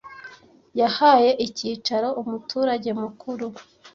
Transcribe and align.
Yahaye 0.79 1.31
icyicaro 1.45 2.09
umuturage 2.21 2.89
mukuru. 3.01 3.47